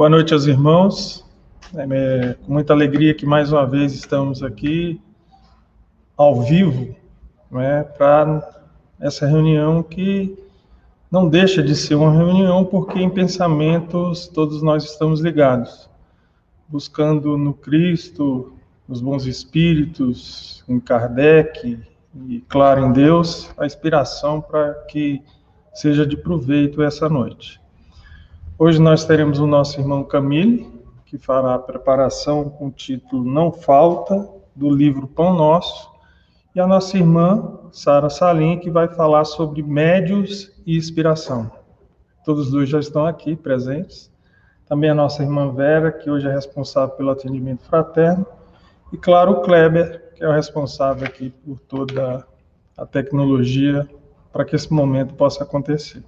[0.00, 1.22] Boa noite aos irmãos.
[1.74, 4.98] É, com muita alegria que mais uma vez estamos aqui
[6.16, 6.96] ao vivo
[7.50, 8.62] né, para
[8.98, 10.42] essa reunião que
[11.10, 15.90] não deixa de ser uma reunião porque em pensamentos todos nós estamos ligados,
[16.66, 18.54] buscando no Cristo,
[18.88, 21.78] nos bons espíritos, em Kardec
[22.26, 25.22] e, claro, em Deus, a inspiração para que
[25.74, 27.59] seja de proveito essa noite.
[28.62, 30.70] Hoje nós teremos o nosso irmão Camille,
[31.06, 35.90] que fará a preparação com o título Não Falta, do livro Pão Nosso,
[36.54, 41.50] e a nossa irmã Sara Salim, que vai falar sobre médios e inspiração.
[42.22, 44.12] Todos os dois já estão aqui presentes.
[44.68, 48.26] Também a nossa irmã Vera, que hoje é responsável pelo atendimento fraterno,
[48.92, 52.26] e claro, o Kleber, que é o responsável aqui por toda
[52.76, 53.88] a tecnologia
[54.30, 56.04] para que esse momento possa acontecer.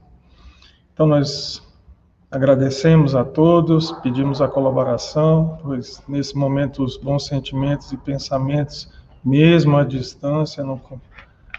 [0.93, 1.72] Então nós
[2.33, 8.91] Agradecemos a todos, pedimos a colaboração, pois nesse momento os bons sentimentos e pensamentos,
[9.23, 10.81] mesmo à distância, não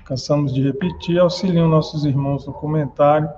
[0.03, 3.29] cansamos de repetir, auxiliam nossos irmãos no comentário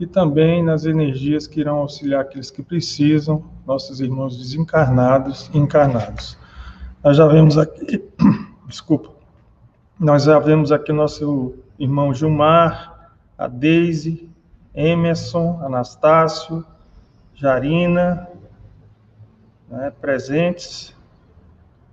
[0.00, 6.38] e também nas energias que irão auxiliar aqueles que precisam, nossos irmãos desencarnados e encarnados.
[7.04, 8.02] Nós já vemos aqui,
[8.66, 9.10] desculpa,
[10.00, 14.30] nós já vemos aqui nosso irmão Gilmar, a Deise,
[14.74, 16.64] Emerson, Anastácio,
[17.40, 18.28] Jarina,
[19.68, 20.92] né, presentes,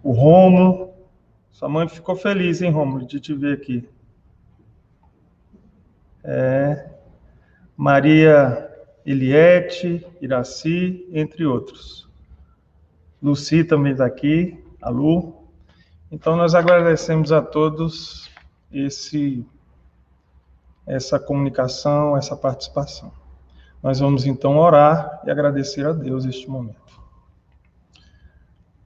[0.02, 0.90] o Romulo.
[1.52, 3.88] Sua mãe ficou feliz, hein, Romulo, de te ver aqui.
[6.24, 6.90] É,
[7.78, 8.72] Maria
[9.06, 12.10] Eliette, Iraci, entre outros.
[13.22, 15.48] Luci também está aqui, a Lu.
[16.12, 18.32] Então, nós agradecemos a todos
[18.72, 19.46] esse,
[20.88, 23.14] essa comunicação, essa participação.
[23.86, 27.00] Nós vamos então orar e agradecer a Deus este momento.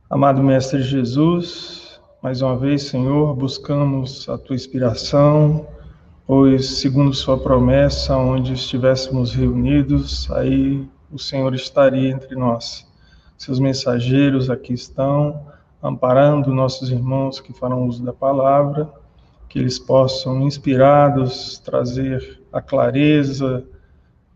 [0.09, 5.65] Amado Mestre Jesus, mais uma vez, Senhor, buscamos a tua inspiração,
[6.27, 12.85] pois, segundo Sua promessa, onde estivéssemos reunidos, aí o Senhor estaria entre nós.
[13.37, 15.47] Seus mensageiros aqui estão,
[15.81, 18.91] amparando nossos irmãos que farão uso da palavra,
[19.47, 23.65] que eles possam, inspirados, trazer a clareza,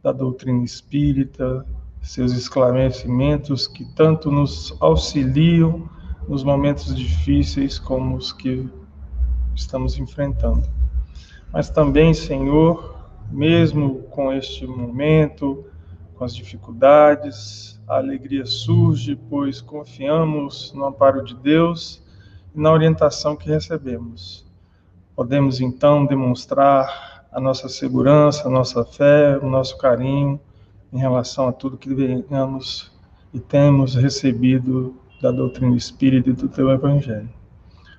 [0.03, 1.65] da doutrina espírita,
[2.01, 5.89] seus esclarecimentos que tanto nos auxiliam
[6.27, 8.69] nos momentos difíceis como os que
[9.55, 10.67] estamos enfrentando.
[11.51, 15.65] Mas também, Senhor, mesmo com este momento,
[16.15, 22.03] com as dificuldades, a alegria surge, pois confiamos no amparo de Deus
[22.53, 24.45] e na orientação que recebemos.
[25.15, 30.39] Podemos então demonstrar a nossa segurança, a nossa fé, o nosso carinho
[30.91, 32.91] em relação a tudo que venhamos
[33.33, 37.29] e temos recebido da doutrina espírita e do teu evangelho.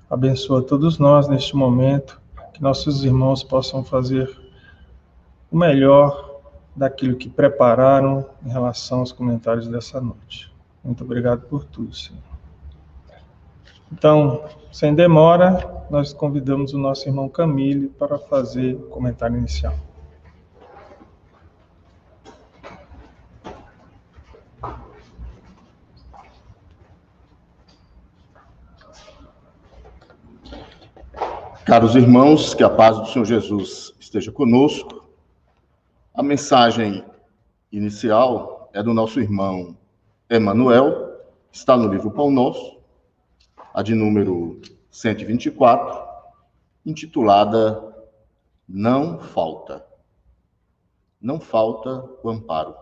[0.09, 2.21] Abençoa todos nós neste momento,
[2.53, 4.31] que nossos irmãos possam fazer
[5.51, 6.41] o melhor
[6.77, 10.53] daquilo que prepararam em relação aos comentários dessa noite.
[10.85, 12.23] Muito obrigado por tudo, Senhor.
[13.91, 19.75] Então, sem demora, nós convidamos o nosso irmão Camille para fazer o comentário inicial.
[31.65, 35.09] Caros irmãos, que a paz do Senhor Jesus esteja conosco.
[36.15, 37.05] A mensagem
[37.73, 39.77] inicial é do nosso irmão
[40.29, 41.21] Emanuel,
[41.51, 42.79] está no livro Pão Nosso,
[43.73, 44.61] a de número
[44.95, 46.07] 124,
[46.87, 47.83] intitulada
[48.69, 49.85] Não Falta.
[51.21, 52.77] Não falta o amparo,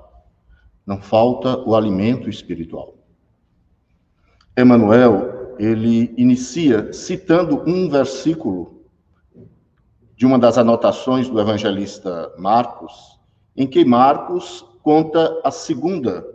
[0.84, 2.94] não falta o alimento espiritual.
[4.58, 8.84] Emmanuel, ele inicia citando um versículo
[10.14, 13.18] de uma das anotações do evangelista Marcos,
[13.56, 16.26] em que Marcos conta a segunda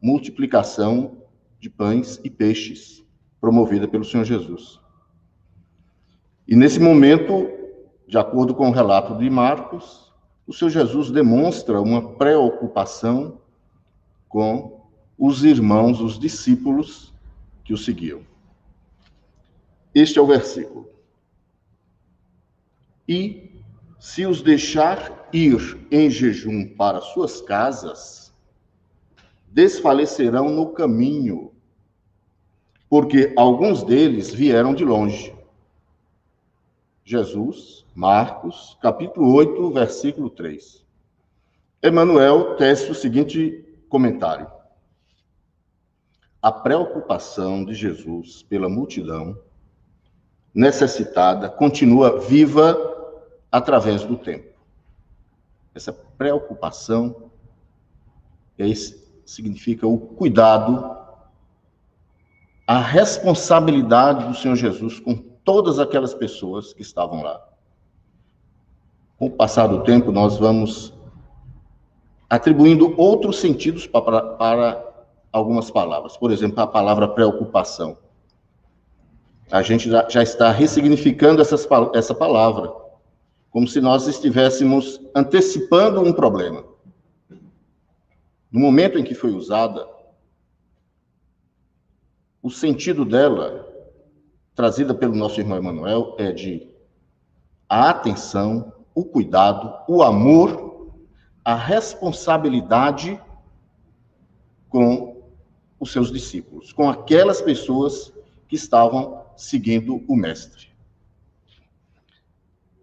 [0.00, 1.16] multiplicação
[1.58, 3.04] de pães e peixes
[3.40, 4.78] promovida pelo Senhor Jesus.
[6.50, 7.48] E nesse momento,
[8.08, 10.12] de acordo com o relato de Marcos,
[10.48, 13.40] o Senhor Jesus demonstra uma preocupação
[14.28, 14.80] com
[15.16, 17.14] os irmãos, os discípulos
[17.62, 18.22] que o seguiam.
[19.94, 20.90] Este é o versículo.
[23.08, 23.52] E
[24.00, 28.34] se os deixar ir em jejum para suas casas,
[29.46, 31.52] desfalecerão no caminho
[32.88, 35.39] porque alguns deles vieram de longe.
[37.10, 40.86] Jesus, Marcos, capítulo 8, versículo 3.
[41.82, 44.48] Emmanuel tece o seguinte comentário.
[46.40, 49.36] a preocupação de Jesus pela multidão
[50.54, 52.78] necessitada continua viva
[53.50, 54.54] através do tempo.
[55.74, 57.32] Essa preocupação
[58.56, 58.66] é
[59.26, 60.96] significa o cuidado,
[62.68, 67.46] a responsabilidade do Senhor Jesus com todas aquelas pessoas que estavam lá.
[69.18, 70.94] Com o passar do tempo, nós vamos
[72.28, 74.84] atribuindo outros sentidos para, para
[75.32, 76.16] algumas palavras.
[76.16, 77.98] Por exemplo, a palavra preocupação.
[79.50, 82.72] A gente já, está ressignificando essas, essa palavra,
[83.50, 86.64] como se nós estivéssemos antecipando um problema.
[88.50, 89.86] No momento em que foi usada,
[92.42, 93.69] o sentido dela,
[94.60, 96.68] trazida pelo nosso irmão Emanuel, é de
[97.66, 100.92] a atenção, o cuidado, o amor,
[101.42, 103.18] a responsabilidade
[104.68, 105.22] com
[105.78, 108.12] os seus discípulos, com aquelas pessoas
[108.48, 110.68] que estavam seguindo o Mestre.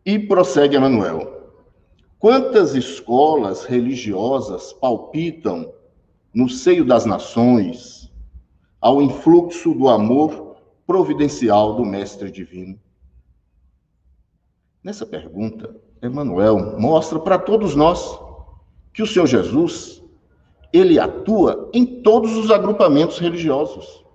[0.04, 1.52] E prossegue Emanuel.
[2.18, 5.72] Quantas escolas religiosas palpitam
[6.34, 8.12] no seio das nações
[8.82, 10.47] ao influxo do amor
[10.88, 12.80] providencial do Mestre Divino?
[14.82, 18.18] Nessa pergunta, Emmanuel mostra para todos nós
[18.94, 20.02] que o Senhor Jesus
[20.72, 24.06] ele atua em todos os agrupamentos religiosos.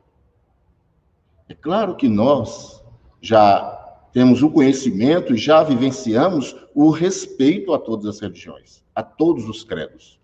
[1.49, 2.83] É claro que nós
[3.21, 3.79] já
[4.13, 9.65] temos o conhecimento e já vivenciamos o respeito a todas as religiões, a todos os
[9.65, 10.19] credos.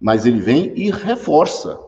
[0.00, 1.78] Mas ele vem e reforça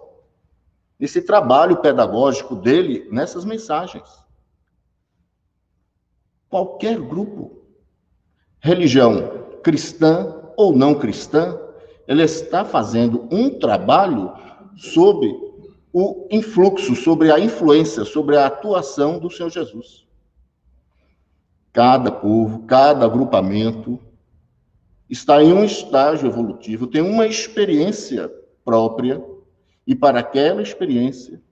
[1.00, 4.08] esse trabalho pedagógico dele nessas mensagens.
[6.48, 7.62] Qualquer grupo,
[8.60, 11.58] religião cristã ou não cristã,
[12.06, 14.32] ele está fazendo um trabalho
[14.76, 15.32] sobre
[15.92, 20.06] o influxo, sobre a influência, sobre a atuação do Senhor Jesus.
[21.72, 23.98] Cada povo, cada agrupamento
[25.08, 28.30] está em um estágio evolutivo, tem uma experiência
[28.64, 29.24] própria,
[29.90, 31.42] e para aquela experiência,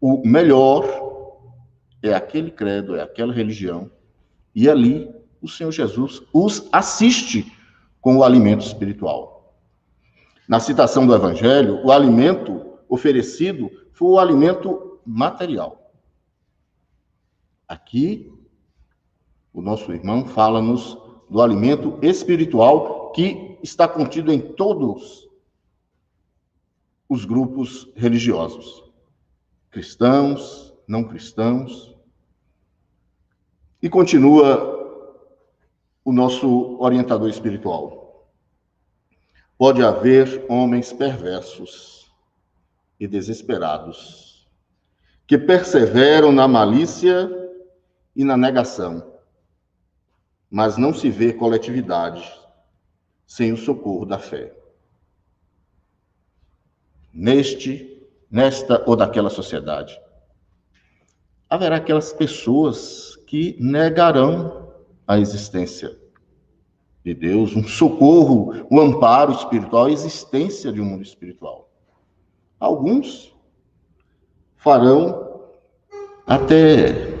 [0.00, 0.82] o melhor
[2.02, 3.90] é aquele credo, é aquela religião,
[4.54, 7.52] e ali o Senhor Jesus os assiste
[8.00, 9.54] com o alimento espiritual.
[10.48, 15.92] Na citação do Evangelho, o alimento oferecido foi o alimento material.
[17.68, 18.32] Aqui,
[19.52, 20.96] o nosso irmão fala-nos
[21.28, 25.23] do alimento espiritual que está contido em todos
[27.08, 28.84] os grupos religiosos,
[29.70, 31.94] cristãos, não cristãos.
[33.82, 34.72] E continua
[36.04, 38.30] o nosso orientador espiritual.
[39.56, 42.12] Pode haver homens perversos
[42.98, 44.48] e desesperados
[45.26, 47.30] que perseveram na malícia
[48.14, 49.14] e na negação
[50.54, 52.32] mas não se vê coletividade
[53.26, 54.56] sem o socorro da fé.
[57.14, 59.96] Neste, nesta ou daquela sociedade,
[61.48, 64.72] haverá aquelas pessoas que negarão
[65.06, 65.96] a existência
[67.04, 71.70] de Deus, um socorro, um amparo espiritual, a existência de um mundo espiritual.
[72.58, 73.32] Alguns
[74.56, 75.42] farão
[76.26, 77.12] até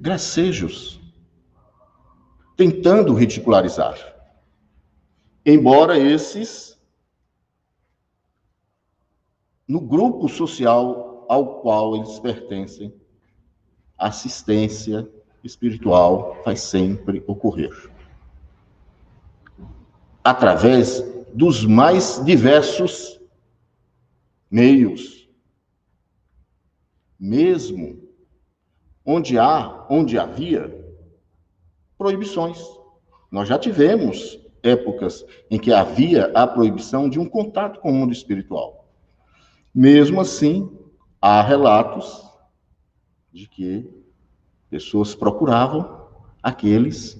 [0.00, 0.98] gracejos
[2.56, 3.98] tentando ridicularizar.
[5.44, 6.69] Embora esses,
[9.70, 12.92] no grupo social ao qual eles pertencem,
[13.96, 15.08] assistência
[15.44, 17.70] espiritual vai sempre ocorrer.
[20.24, 21.00] Através
[21.32, 23.20] dos mais diversos
[24.50, 25.30] meios.
[27.16, 28.10] Mesmo
[29.06, 30.84] onde há, onde havia
[31.96, 32.60] proibições.
[33.30, 38.12] Nós já tivemos épocas em que havia a proibição de um contato com o mundo
[38.12, 38.79] espiritual.
[39.74, 40.70] Mesmo assim,
[41.20, 42.28] há relatos
[43.32, 43.88] de que
[44.68, 46.08] pessoas procuravam
[46.42, 47.18] aqueles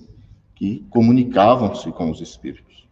[0.54, 2.88] que comunicavam-se com os espíritos.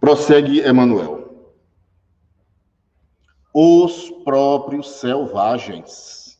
[0.00, 1.24] Prossegue Emmanuel.
[3.52, 6.38] Os próprios selvagens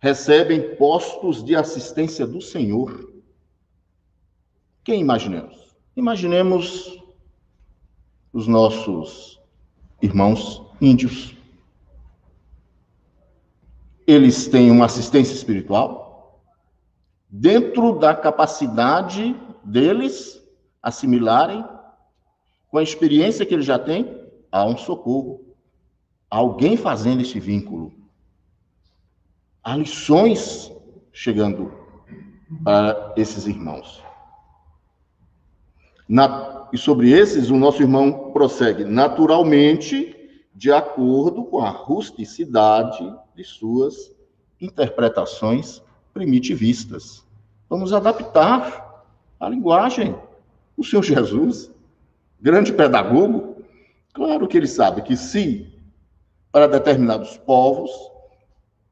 [0.00, 3.12] recebem postos de assistência do Senhor.
[4.82, 5.76] Quem imaginemos?
[5.94, 6.99] Imaginemos
[8.32, 9.40] os nossos
[10.00, 11.36] irmãos índios.
[14.06, 16.42] Eles têm uma assistência espiritual
[17.28, 20.42] dentro da capacidade deles
[20.82, 21.64] assimilarem
[22.68, 24.18] com a experiência que eles já têm
[24.50, 25.44] há um socorro,
[26.28, 27.92] alguém fazendo esse vínculo.
[29.62, 30.72] Há lições
[31.12, 31.72] chegando
[32.64, 34.02] para esses irmãos.
[36.10, 43.44] Na, e sobre esses, o nosso irmão prossegue naturalmente, de acordo com a rusticidade de
[43.44, 44.10] suas
[44.60, 45.80] interpretações
[46.12, 47.24] primitivistas.
[47.68, 49.06] Vamos adaptar
[49.38, 50.16] a linguagem.
[50.76, 51.70] O Senhor Jesus,
[52.40, 53.62] grande pedagogo,
[54.12, 55.72] claro que ele sabe que se
[56.50, 57.92] para determinados povos,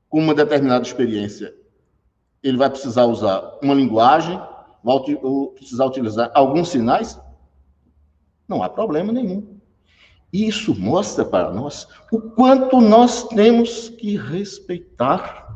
[0.08, 1.52] com uma determinada experiência,
[2.44, 4.40] ele vai precisar usar uma linguagem,
[4.82, 4.97] vai
[5.54, 7.20] precisar utilizar alguns sinais,
[8.47, 9.58] não há problema nenhum.
[10.32, 15.47] Isso mostra para nós o quanto nós temos que respeitar.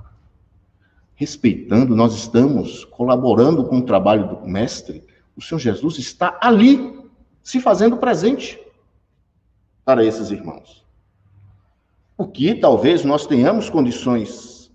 [1.15, 5.05] Respeitando, nós estamos colaborando com o trabalho do Mestre.
[5.37, 6.99] O Senhor Jesus está ali,
[7.43, 8.59] se fazendo presente
[9.85, 10.85] para esses irmãos.
[12.17, 14.71] O que talvez nós tenhamos condições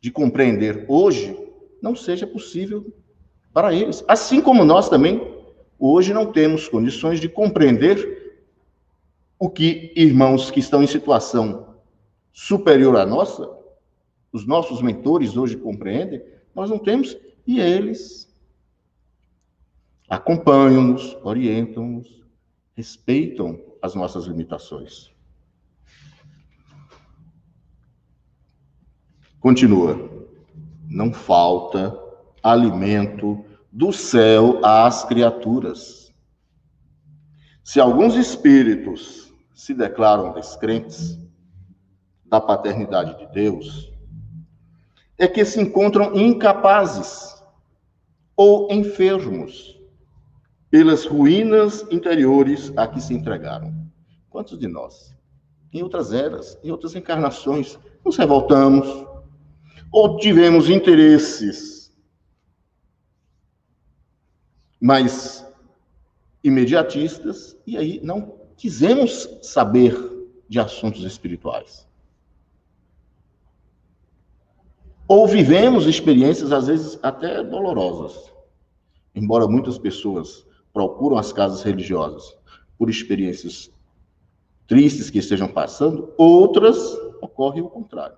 [0.00, 1.36] de compreender hoje,
[1.82, 2.92] não seja possível
[3.58, 4.04] para eles.
[4.06, 5.20] Assim como nós também,
[5.76, 8.38] hoje, não temos condições de compreender
[9.36, 11.74] o que irmãos que estão em situação
[12.32, 13.50] superior à nossa,
[14.32, 16.22] os nossos mentores hoje compreendem,
[16.54, 18.32] nós não temos, e eles
[20.08, 22.24] acompanham-nos, orientam-nos,
[22.76, 25.10] respeitam as nossas limitações.
[29.40, 30.08] Continua.
[30.88, 32.06] Não falta
[32.40, 36.12] alimento do céu às criaturas.
[37.62, 41.18] Se alguns espíritos se declaram descrentes
[42.24, 43.92] da paternidade de Deus,
[45.18, 47.42] é que se encontram incapazes
[48.36, 49.78] ou enfermos
[50.70, 53.74] pelas ruínas interiores a que se entregaram.
[54.30, 55.14] Quantos de nós,
[55.72, 58.86] em outras eras, em outras encarnações, nos revoltamos,
[59.90, 61.77] ou tivemos interesses
[64.80, 65.46] mais
[66.42, 69.96] imediatistas e aí não quisemos saber
[70.48, 71.86] de assuntos espirituais.
[75.06, 78.30] Ou vivemos experiências, às vezes, até dolorosas.
[79.14, 82.36] Embora muitas pessoas procuram as casas religiosas
[82.76, 83.70] por experiências
[84.66, 86.76] tristes que estejam passando, outras
[87.20, 88.16] ocorre o contrário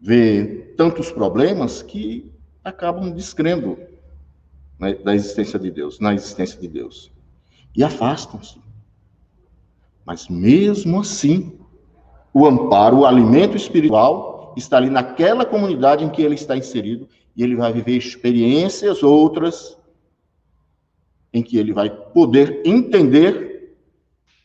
[0.00, 2.32] vê tantos problemas que
[2.64, 3.78] acabam descrendo
[5.04, 7.12] da existência de Deus, na existência de Deus.
[7.76, 8.58] E afastam-se.
[10.04, 11.60] Mas mesmo assim,
[12.32, 17.42] o amparo, o alimento espiritual está ali naquela comunidade em que ele está inserido e
[17.42, 19.76] ele vai viver experiências outras
[21.32, 23.76] em que ele vai poder entender,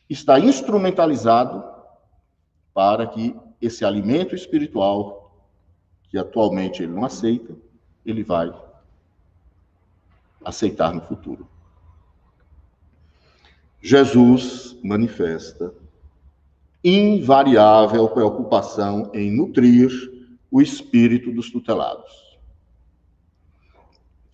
[0.08, 1.64] está instrumentalizado
[2.72, 5.48] para que esse alimento espiritual
[6.08, 7.56] que atualmente ele não aceita,
[8.04, 8.52] ele vai
[10.46, 11.48] aceitar no futuro.
[13.82, 15.74] Jesus manifesta
[16.84, 19.90] invariável preocupação em nutrir
[20.48, 22.38] o espírito dos tutelados.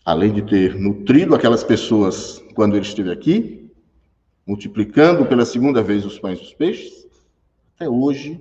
[0.04, 3.70] Além de ter nutrido aquelas pessoas quando ele esteve aqui,
[4.46, 7.06] multiplicando pela segunda vez os pães e os peixes,
[7.74, 8.38] até hoje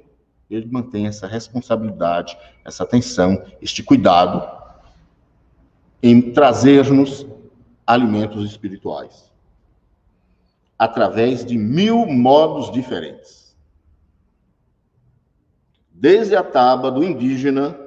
[0.49, 4.59] ele mantém essa responsabilidade, essa atenção, este cuidado
[6.03, 7.25] em trazer-nos
[7.85, 9.31] alimentos espirituais
[10.81, 13.55] através de mil modos diferentes.
[15.91, 17.77] Desde a tábua do indígena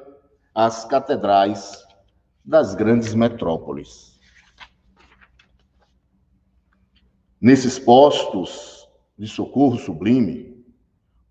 [0.55, 1.85] às catedrais
[2.45, 4.17] das grandes metrópoles.
[7.41, 10.65] Nesses postos de socorro sublime,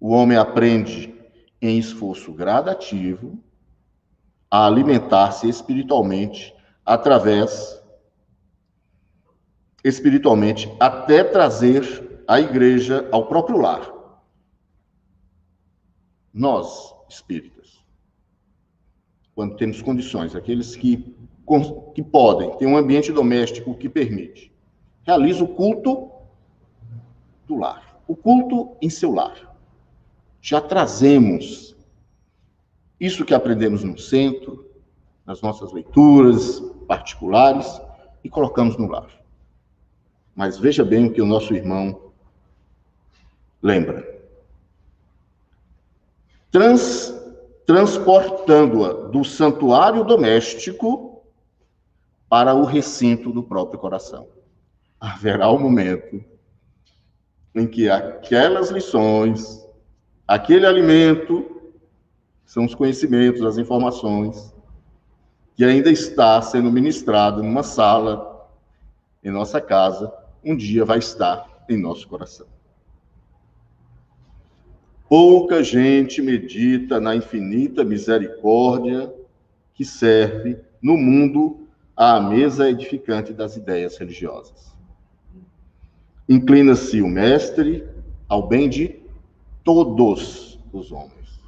[0.02, 1.16] o homem aprende
[1.62, 3.42] em esforço gradativo
[4.52, 6.54] a alimentar-se espiritualmente
[6.86, 7.82] através
[9.84, 13.92] espiritualmente até trazer a igreja ao próprio lar.
[16.34, 17.84] Nós, espíritas,
[19.36, 21.16] quando temos condições, aqueles que,
[21.94, 24.52] que podem, ter um ambiente doméstico que permite,
[25.04, 26.10] realiza o culto
[27.48, 29.54] do lar, o culto em seu lar
[30.44, 31.74] já trazemos
[33.00, 34.70] isso que aprendemos no centro,
[35.26, 37.82] nas nossas leituras particulares,
[38.26, 39.08] e colocamos no lar.
[40.36, 42.12] Mas veja bem o que o nosso irmão
[43.62, 44.12] lembra.
[46.52, 47.14] Trans,
[47.66, 51.24] transportando-a do santuário doméstico
[52.28, 54.28] para o recinto do próprio coração.
[55.00, 56.24] Haverá um momento
[57.56, 59.64] em que aquelas lições,
[60.28, 61.72] aquele alimento,
[62.46, 64.54] são os conhecimentos, as informações,
[65.56, 68.50] que ainda está sendo ministrado numa sala,
[69.24, 70.12] em nossa casa,
[70.44, 72.48] um dia vai estar em nosso coração.
[75.08, 79.14] Pouca gente medita na infinita misericórdia
[79.74, 84.74] que serve no mundo à mesa edificante das ideias religiosas.
[86.28, 87.88] Inclina-se o mestre
[88.28, 89.00] ao bem de
[89.64, 91.40] todos os homens.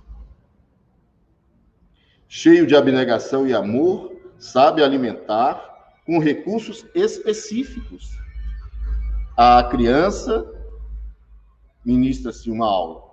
[2.28, 8.16] Cheio de abnegação e amor, sabe alimentar com recursos específicos.
[9.38, 10.50] A criança
[11.84, 13.12] ministra-se uma aula.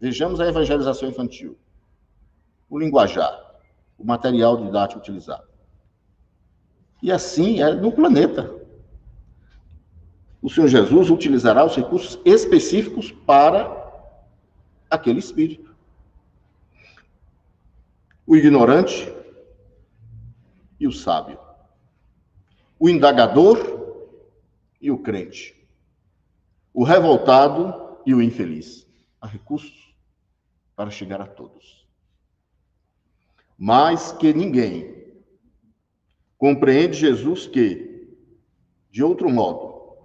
[0.00, 1.58] Vejamos a evangelização infantil.
[2.70, 3.38] O linguajar,
[3.98, 5.46] o material didático utilizado.
[7.02, 8.50] E assim é no planeta.
[10.40, 13.92] O Senhor Jesus utilizará os recursos específicos para
[14.90, 15.74] aquele espírito.
[18.26, 19.12] O ignorante
[20.80, 21.38] e o sábio.
[22.78, 23.75] O indagador
[24.86, 25.52] e o crente.
[26.72, 28.86] O revoltado e o infeliz.
[29.20, 29.92] Há recursos
[30.76, 31.84] para chegar a todos.
[33.58, 34.94] Mais que ninguém
[36.38, 38.16] compreende Jesus que,
[38.88, 39.96] de outro modo,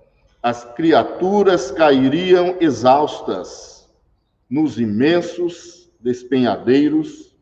[0.41, 3.87] as criaturas cairiam exaustas
[4.49, 7.35] nos imensos despenhadeiros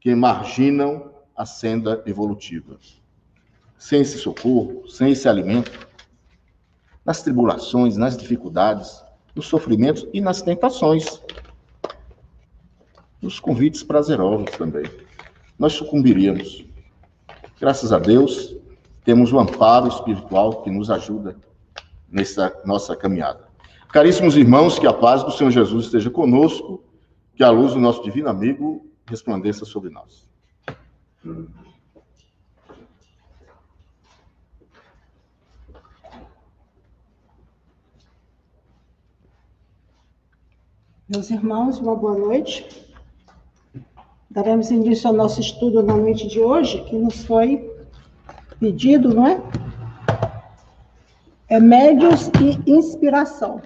[0.00, 2.78] que marginam a senda evolutiva.
[3.78, 5.93] Sem esse socorro, sem esse alimento,
[7.04, 9.02] nas tribulações, nas dificuldades,
[9.34, 11.20] nos sofrimentos e nas tentações,
[13.20, 14.84] nos convites prazerosos também,
[15.58, 16.64] nós sucumbiríamos.
[17.60, 18.56] Graças a Deus,
[19.04, 21.36] temos o amparo espiritual que nos ajuda
[22.08, 23.48] nessa nossa caminhada.
[23.92, 26.82] Caríssimos irmãos, que a paz do Senhor Jesus esteja conosco,
[27.36, 30.28] que a luz do nosso divino amigo resplandeça sobre nós.
[41.06, 42.66] Meus irmãos, uma boa noite.
[44.30, 47.70] Daremos início ao nosso estudo na noite de hoje, que nos foi
[48.58, 49.38] pedido, não é?
[51.50, 53.60] É Médios e Inspiração,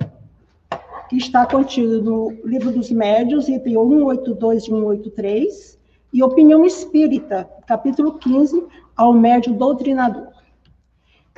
[1.08, 5.78] que está contido no Livro dos Médios, item 182 e 183,
[6.12, 10.32] e Opinião Espírita, capítulo 15, ao Médio Doutrinador.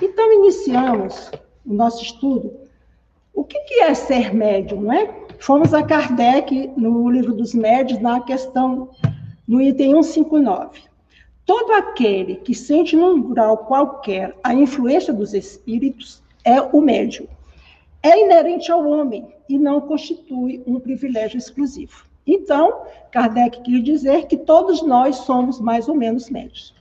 [0.00, 1.30] Então, iniciamos
[1.66, 2.54] o nosso estudo.
[3.34, 5.29] O que, é ser médium, não é?
[5.40, 8.90] Fomos a Kardec, no Livro dos Médios, na questão
[9.48, 10.82] no item 159.
[11.46, 17.26] Todo aquele que sente num grau qualquer a influência dos espíritos é o médium.
[18.02, 22.04] É inerente ao homem e não constitui um privilégio exclusivo.
[22.26, 26.74] Então, Kardec quis dizer que todos nós somos mais ou menos médios.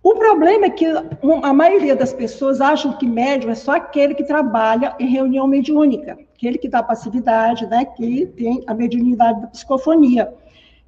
[0.00, 4.22] O problema é que a maioria das pessoas acham que médium é só aquele que
[4.22, 10.32] trabalha em reunião mediúnica, aquele que dá passividade, né, que tem a mediunidade da psicofonia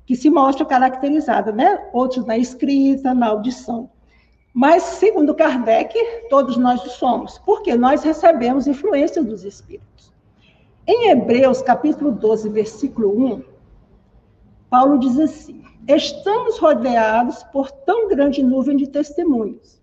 [0.06, 1.88] que se mostra caracterizada, né?
[1.92, 3.90] Outros na escrita, na audição.
[4.52, 5.94] Mas, segundo Kardec,
[6.28, 10.12] todos nós somos, porque nós recebemos influência dos espíritos.
[10.84, 13.44] Em Hebreus, capítulo 12, versículo 1,
[14.68, 19.79] Paulo diz assim: Estamos rodeados por tão grande nuvem de testemunhos.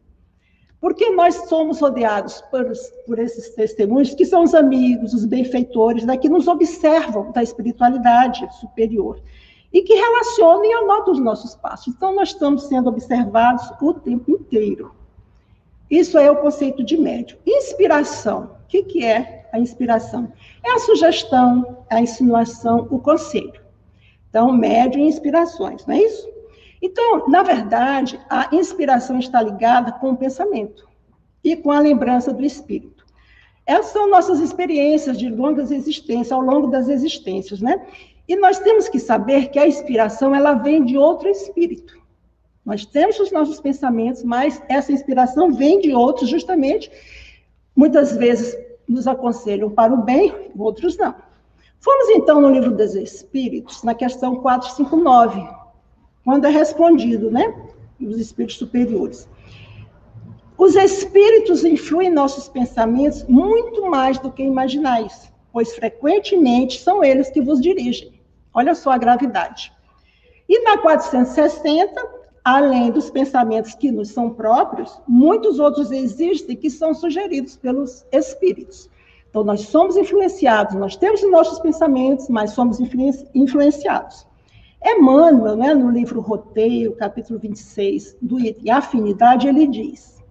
[0.80, 2.72] Porque nós somos rodeados por,
[3.06, 8.48] por esses testemunhos, que são os amigos, os benfeitores, né, que nos observam da espiritualidade
[8.60, 9.20] superior
[9.74, 11.88] e que relacionam e anotam os nossos passos.
[11.88, 14.92] Então, nós estamos sendo observados o tempo inteiro.
[15.90, 17.38] Isso é o conceito de médio.
[17.46, 18.58] Inspiração.
[18.63, 20.32] O que, que é a inspiração?
[20.63, 23.62] É a sugestão, a insinuação, o conselho.
[24.30, 26.37] Então, médio e inspirações, não é isso?
[26.82, 30.88] Então, na verdade, a inspiração está ligada com o pensamento
[31.44, 33.06] e com a lembrança do espírito.
[33.66, 37.86] Essas são nossas experiências de longas existências, ao longo das existências, né?
[38.28, 41.98] E nós temos que saber que a inspiração ela vem de outro espírito.
[42.66, 46.92] Nós temos os nossos pensamentos, mas essa inspiração vem de outros, justamente.
[47.76, 51.16] Muitas vezes nos aconselham para o bem, outros não.
[51.80, 55.48] Fomos então no livro dos Espíritos, na questão 459,
[56.28, 57.56] quando é respondido, né?
[58.02, 59.30] Os espíritos superiores.
[60.58, 67.30] Os espíritos influem em nossos pensamentos muito mais do que imaginais, pois frequentemente são eles
[67.30, 68.20] que vos dirigem.
[68.54, 69.72] Olha só a gravidade.
[70.50, 72.06] E na 460,
[72.44, 78.90] além dos pensamentos que nos são próprios, muitos outros existem que são sugeridos pelos espíritos.
[79.30, 82.82] Então, nós somos influenciados, nós temos os nossos pensamentos, mas somos
[83.34, 84.28] influenciados.
[84.84, 90.24] Emmanuel, né, no livro Roteiro, capítulo 26, do item Afinidade, ele diz: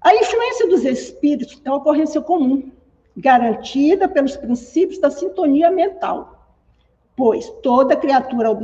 [0.00, 2.72] a influência dos espíritos é uma ocorrência comum,
[3.16, 6.48] garantida pelos princípios da sintonia mental,
[7.14, 8.56] pois toda criatura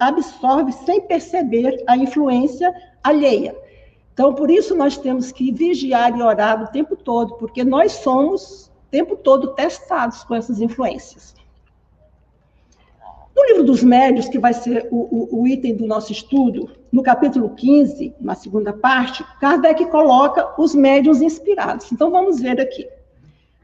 [0.00, 3.56] absorve sem perceber a influência alheia.
[4.14, 8.66] Então, por isso nós temos que vigiar e orar o tempo todo, porque nós somos
[8.66, 11.34] o tempo todo testados com essas influências.
[13.42, 17.02] No livro dos médios, que vai ser o, o, o, item do nosso estudo, no
[17.02, 21.90] capítulo 15, na segunda parte, Kardec coloca os médios inspirados.
[21.90, 22.88] Então, vamos ver aqui.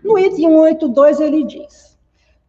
[0.02, 1.96] No item 182, ele diz: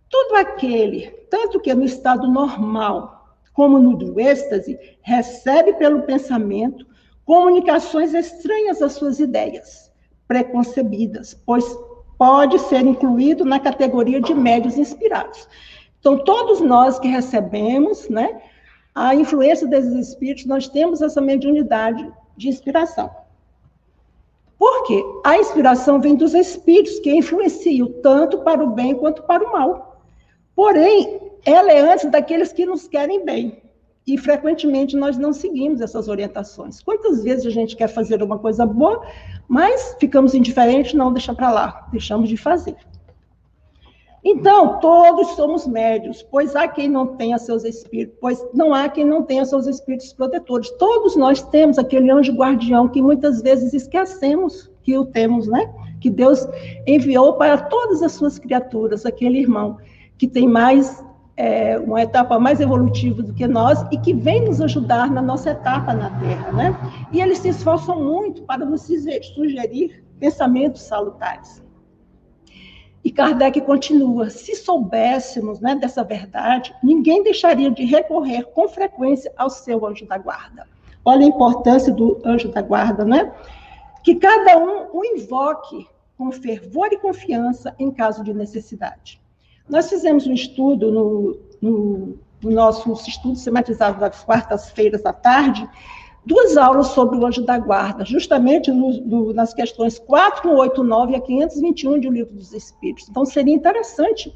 [0.10, 6.84] todo aquele, tanto que no estado normal, como no do êxtase, recebe pelo pensamento
[7.26, 9.92] comunicações estranhas às suas ideias,
[10.28, 11.63] preconcebidas, pois
[12.18, 15.48] pode ser incluído na categoria de médios inspirados.
[15.99, 18.41] Então, todos nós que recebemos, né,
[18.95, 23.09] a influência desses espíritos, nós temos essa mediunidade de inspiração.
[24.57, 25.03] Por quê?
[25.23, 30.01] A inspiração vem dos espíritos que influenciam tanto para o bem quanto para o mal.
[30.53, 33.62] Porém, ela é antes daqueles que nos querem bem.
[34.05, 36.81] E frequentemente nós não seguimos essas orientações.
[36.81, 39.05] Quantas vezes a gente quer fazer uma coisa boa,
[39.47, 42.75] mas ficamos indiferentes, não deixa para lá, deixamos de fazer.
[44.23, 49.05] Então, todos somos médios, pois há quem não tenha seus espíritos, pois não há quem
[49.05, 50.69] não tenha seus espíritos protetores.
[50.71, 55.73] Todos nós temos aquele anjo guardião que muitas vezes esquecemos que o temos, né?
[56.01, 56.47] Que Deus
[56.86, 59.77] enviou para todas as suas criaturas, aquele irmão
[60.17, 61.01] que tem mais
[61.38, 65.51] é, uma etapa mais evolutiva do que nós e que vem nos ajudar na nossa
[65.51, 66.77] etapa na Terra, né?
[67.13, 68.82] E eles se esforçam muito para nos
[69.34, 71.63] sugerir pensamentos salutares.
[73.10, 79.50] E Kardec continua: se soubéssemos né, dessa verdade, ninguém deixaria de recorrer com frequência ao
[79.50, 80.67] seu anjo da guarda.
[81.04, 83.34] Olha a importância do anjo da guarda, né?
[84.04, 89.19] Que cada um o invoque com fervor e confiança em caso de necessidade.
[89.67, 95.67] Nós fizemos um estudo no, no, no nosso estudo sistematizado das quartas-feiras à tarde,
[96.30, 102.00] duas aulas sobre o anjo da guarda, justamente no, no, nas questões 489 a 521
[102.00, 103.10] de O Livro dos Espíritos.
[103.10, 104.32] Então, seria interessante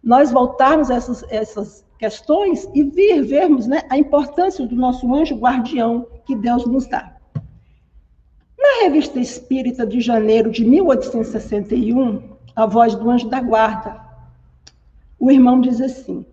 [0.00, 5.34] nós voltarmos a essas, essas questões e vir vermos né, a importância do nosso anjo
[5.34, 7.16] guardião que Deus nos dá.
[8.56, 12.22] Na revista Espírita de janeiro de 1861,
[12.54, 14.00] A Voz do Anjo da Guarda,
[15.18, 16.24] o irmão diz assim: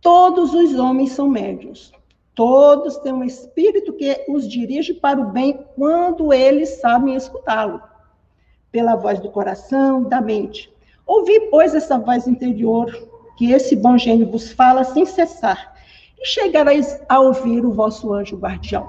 [0.00, 1.92] Todos os homens são médios,
[2.36, 7.80] Todos têm um espírito que os dirige para o bem quando eles sabem escutá-lo,
[8.70, 10.70] pela voz do coração, da mente.
[11.06, 12.92] Ouvi, pois, essa voz interior,
[13.38, 15.74] que esse bom gênio vos fala sem cessar,
[16.20, 18.86] e chegareis a ouvir o vosso anjo guardião.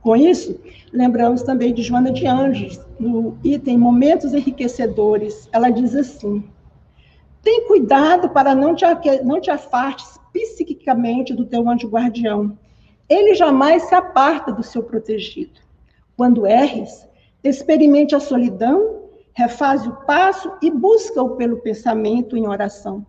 [0.00, 0.58] Com isso,
[0.90, 5.50] lembramos também de Joana de Anjos, no item Momentos Enriquecedores.
[5.52, 6.42] Ela diz assim:
[7.48, 8.84] Tem cuidado para não te,
[9.24, 12.58] não te afartes psiquicamente do teu anjo guardião.
[13.08, 15.58] Ele jamais se aparta do seu protegido.
[16.14, 17.08] Quando erres,
[17.42, 23.06] experimente a solidão, refaze o passo e busca-o pelo pensamento em oração,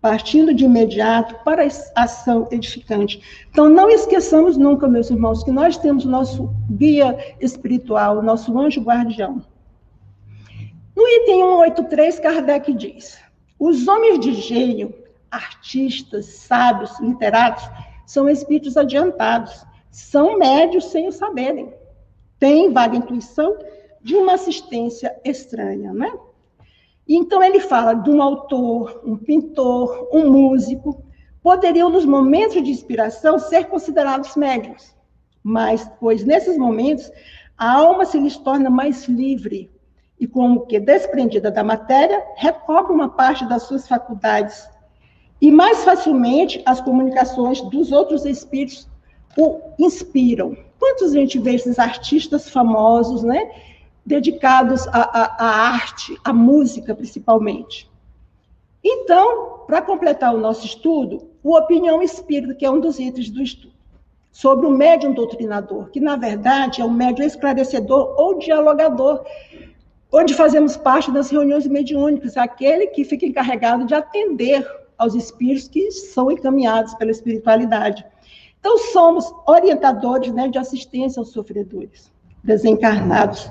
[0.00, 3.20] partindo de imediato para a ação edificante.
[3.50, 8.58] Então, não esqueçamos nunca, meus irmãos, que nós temos o nosso guia espiritual, o nosso
[8.58, 9.44] anjo guardião.
[10.96, 13.20] No item 183, Kardec diz:
[13.64, 14.92] os homens de gênio
[15.30, 17.62] artistas, sábios, literatos,
[18.04, 21.72] são espíritos adiantados, são médios sem o saberem,
[22.40, 23.56] têm vaga intuição
[24.00, 26.12] de uma assistência estranha, né?
[27.08, 31.04] Então ele fala de um autor, um pintor, um músico,
[31.40, 34.92] poderiam nos momentos de inspiração ser considerados médios,
[35.40, 37.12] mas pois nesses momentos
[37.56, 39.70] a alma se lhes torna mais livre
[40.22, 44.68] e como que desprendida da matéria, recobra uma parte das suas faculdades
[45.40, 48.88] e mais facilmente as comunicações dos outros espíritos
[49.36, 50.56] o inspiram.
[50.78, 53.50] Quantos a gente vê esses artistas famosos, né,
[54.06, 57.90] dedicados à, à arte, à música principalmente?
[58.84, 63.42] Então, para completar o nosso estudo, o Opinião Espírita, que é um dos itens do
[63.42, 63.74] estudo,
[64.30, 69.24] sobre o médium doutrinador, que na verdade é um médium esclarecedor ou dialogador,
[70.12, 75.90] onde fazemos parte das reuniões mediúnicas, aquele que fica encarregado de atender aos espíritos que
[75.90, 78.04] são encaminhados pela espiritualidade.
[78.60, 82.12] Então, somos orientadores né, de assistência aos sofredores,
[82.44, 83.50] desencarnados.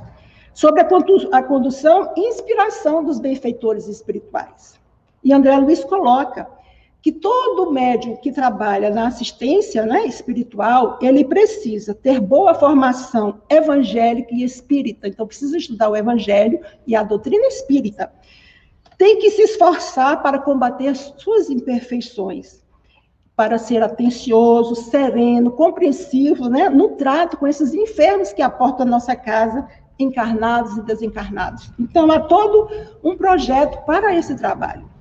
[0.54, 4.80] sobre a condução e inspiração dos benfeitores espirituais.
[5.24, 6.48] E André Luiz coloca
[7.02, 14.30] que todo médium que trabalha na assistência né, espiritual, ele precisa ter boa formação evangélica
[14.32, 15.08] e espírita.
[15.08, 18.12] Então, precisa estudar o evangelho e a doutrina espírita.
[19.00, 22.64] Tem que se esforçar para combater as suas imperfeições,
[23.36, 29.16] para ser atencioso, sereno, compreensivo, né, no trato com esses enfermos que aportam a nossa
[29.16, 31.72] casa, encarnados e desencarnados.
[31.80, 32.70] Então, há todo
[33.04, 34.92] um projeto para esse trabalho.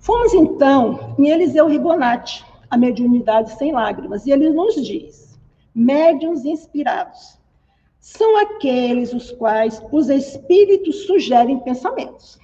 [0.00, 5.38] Fomos então em Eliseu Ribonati, a mediunidade sem lágrimas, e ele nos diz:
[5.74, 7.38] médiuns inspirados
[7.98, 12.38] são aqueles os quais os espíritos sugerem pensamentos.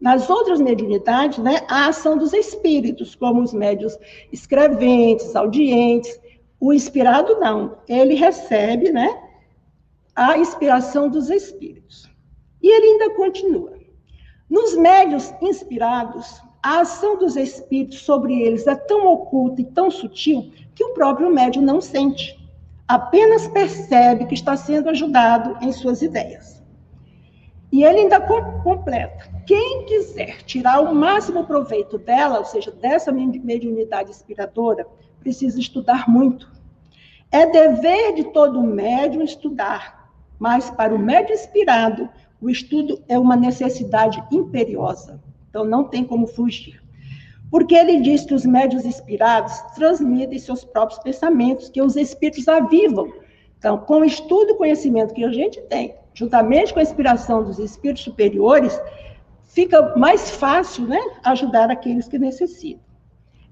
[0.00, 3.96] Nas outras mediunidades, né, a ação dos espíritos, como os médios
[4.32, 6.20] escreventes, audientes,
[6.58, 9.22] o inspirado não, ele recebe, né,
[10.16, 12.10] a inspiração dos espíritos.
[12.60, 13.73] E ele ainda continua.
[14.54, 20.52] Nos médios inspirados, a ação dos espíritos sobre eles é tão oculta e tão sutil
[20.76, 22.38] que o próprio médium não sente.
[22.86, 26.62] Apenas percebe que está sendo ajudado em suas ideias.
[27.72, 34.10] E ele ainda completa: quem quiser tirar o máximo proveito dela, ou seja, dessa mediunidade
[34.10, 34.86] inspiradora,
[35.18, 36.48] precisa estudar muito.
[37.28, 42.08] É dever de todo médium estudar, mas para o médium inspirado,
[42.44, 46.78] o estudo é uma necessidade imperiosa, então não tem como fugir.
[47.50, 53.10] Porque ele diz que os médios inspirados transmitem seus próprios pensamentos, que os espíritos avivam.
[53.58, 57.58] Então, com o estudo e conhecimento que a gente tem, juntamente com a inspiração dos
[57.58, 58.78] espíritos superiores,
[59.46, 62.84] fica mais fácil né, ajudar aqueles que necessitam.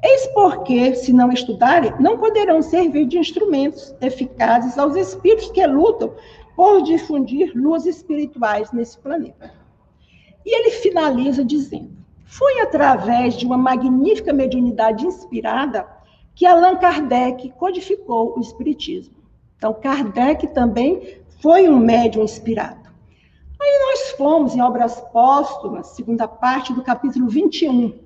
[0.04, 6.12] Eis porque, se não estudarem, não poderão servir de instrumentos eficazes aos espíritos que lutam
[6.56, 9.52] por difundir luzes espirituais nesse planeta.
[10.44, 11.92] E ele finaliza dizendo:
[12.24, 15.86] Foi através de uma magnífica mediunidade inspirada
[16.34, 19.14] que Allan Kardec codificou o Espiritismo.
[19.56, 22.82] Então, Kardec também foi um médium inspirado.
[23.60, 28.00] Aí nós fomos em Obras Póstumas, segunda parte do capítulo 21.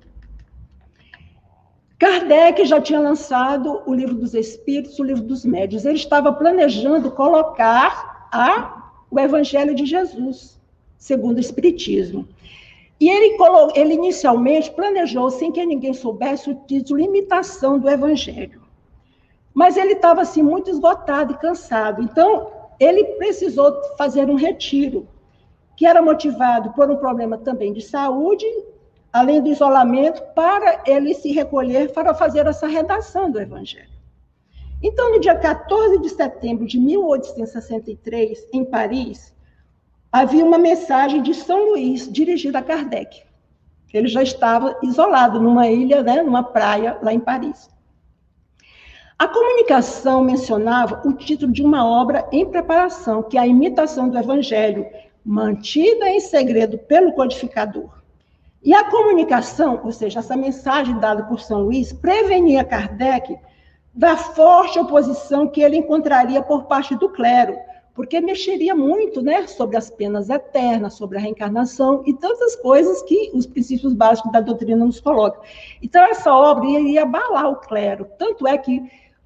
[1.97, 5.83] Kardec já tinha lançado o Livro dos Espíritos, o Livro dos Médios.
[5.83, 10.59] Ele estava planejando colocar a, o Evangelho de Jesus,
[10.97, 12.27] segundo o Espiritismo.
[12.99, 13.37] E ele,
[13.75, 18.61] ele inicialmente planejou, sem que ninguém soubesse, o título Imitação do Evangelho.
[19.53, 22.01] Mas ele estava assim, muito esgotado e cansado.
[22.01, 25.07] Então, ele precisou fazer um retiro,
[25.75, 28.45] que era motivado por um problema também de saúde,
[29.13, 33.96] além do isolamento, para ele se recolher para fazer essa redação do Evangelho.
[34.81, 39.33] Então, no dia 14 de setembro de 1863, em Paris,
[40.11, 43.23] havia uma mensagem de São Luís dirigida a Kardec.
[43.93, 47.69] Ele já estava isolado numa ilha, né, numa praia lá em Paris.
[49.17, 54.17] A comunicação mencionava o título de uma obra em preparação, que é a imitação do
[54.17, 54.85] Evangelho,
[55.25, 57.89] mantida em segredo pelo codificador.
[58.61, 63.35] E a comunicação, ou seja, essa mensagem dada por São Luís, prevenia Kardec
[63.97, 67.57] da forte oposição que ele encontraria por parte do clero,
[67.95, 73.31] porque mexeria muito né, sobre as penas eternas, sobre a reencarnação e tantas coisas que
[73.33, 75.41] os princípios básicos da doutrina nos colocam.
[75.81, 78.07] Então, essa obra iria abalar o clero.
[78.19, 78.83] Tanto é que,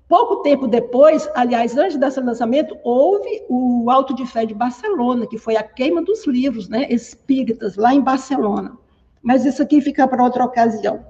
[0.07, 5.37] pouco tempo depois, aliás, antes desse lançamento, houve o Alto de Fé de Barcelona, que
[5.37, 8.77] foi a queima dos livros né, espíritas, lá em Barcelona.
[9.21, 11.05] Mas isso aqui fica para outra ocasião.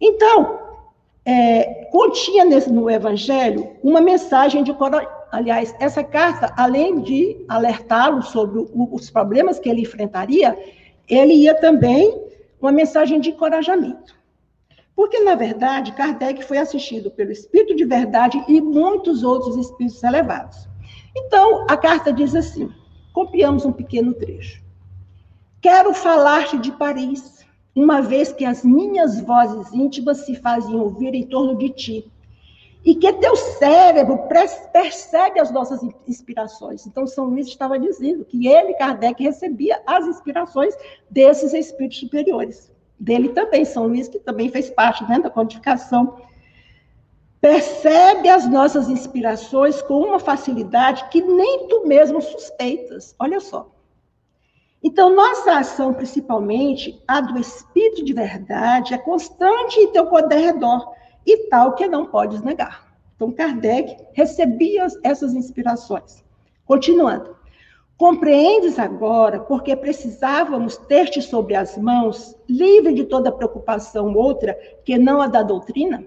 [0.00, 0.67] Então,
[1.28, 4.74] é, continha nesse, no Evangelho uma mensagem de
[5.30, 10.58] aliás, essa carta, além de alertá-lo sobre o, os problemas que ele enfrentaria,
[11.06, 12.18] ele ia também
[12.58, 14.16] uma mensagem de encorajamento.
[14.96, 20.66] Porque, na verdade, Kardec foi assistido pelo Espírito de Verdade e muitos outros espíritos elevados.
[21.14, 22.72] Então, a carta diz assim:
[23.12, 24.62] copiamos um pequeno trecho.
[25.60, 27.37] Quero falar-te de Paris,
[27.80, 32.12] uma vez que as minhas vozes íntimas se faziam ouvir em torno de ti,
[32.84, 34.18] e que teu cérebro
[34.72, 36.86] percebe as nossas inspirações.
[36.86, 40.74] Então, São Luís estava dizendo que ele, Kardec, recebia as inspirações
[41.10, 42.72] desses espíritos superiores.
[42.98, 46.16] Dele também, São Luís, que também fez parte né, da codificação.
[47.40, 53.14] Percebe as nossas inspirações com uma facilidade que nem tu mesmo suspeitas.
[53.18, 53.70] Olha só.
[54.82, 60.92] Então, nossa ação, principalmente a do Espírito de verdade, é constante em teu poder redor
[61.26, 62.86] e tal que não podes negar.
[63.16, 66.24] Então, Kardec recebia essas inspirações.
[66.64, 67.36] Continuando.
[67.96, 75.20] Compreendes agora porque precisávamos ter-te sobre as mãos, livre de toda preocupação outra que não
[75.20, 76.06] a da doutrina?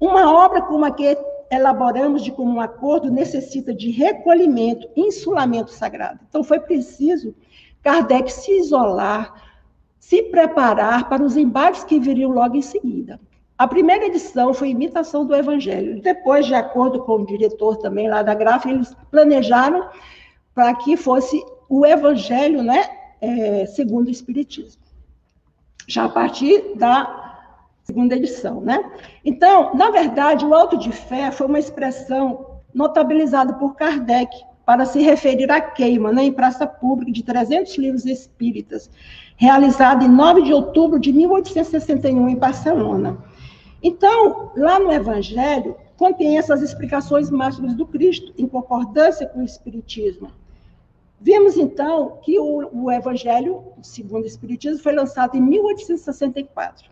[0.00, 1.18] Uma obra como a que
[1.50, 6.20] elaboramos de comum acordo necessita de recolhimento, insulamento sagrado.
[6.28, 7.34] Então foi preciso
[7.86, 9.32] Kardec se isolar,
[10.00, 13.20] se preparar para os embates que viriam logo em seguida.
[13.56, 16.02] A primeira edição foi imitação do Evangelho.
[16.02, 19.88] Depois, de acordo com o diretor também lá da Grafa, eles planejaram
[20.52, 24.82] para que fosse o Evangelho, né, é, segundo o Espiritismo.
[25.86, 27.38] Já a partir da
[27.84, 28.84] segunda edição, né?
[29.24, 34.36] Então, na verdade, o auto de fé foi uma expressão notabilizada por Kardec
[34.66, 38.90] para se referir à queima, né, em praça pública de 300 livros espíritas,
[39.36, 43.16] realizada em 9 de outubro de 1861 em Barcelona.
[43.80, 50.32] Então, lá no Evangelho, contém essas explicações máximas do Cristo, em concordância com o Espiritismo.
[51.20, 56.90] Vimos, então, que o, o Evangelho, segundo o Espiritismo, foi lançado em 1864.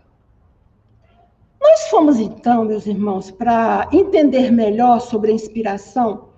[1.61, 6.34] Nós fomos, então, meus irmãos, para entender melhor sobre a inspiração,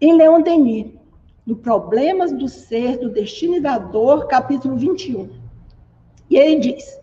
[0.00, 0.92] em Leon Denis,
[1.44, 5.28] no Problemas do Ser, do Destino e da Dor, capítulo 21.
[6.30, 7.00] E ele diz: